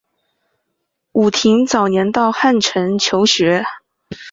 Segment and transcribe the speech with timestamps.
[1.11, 3.63] 武亭早年到汉城求学。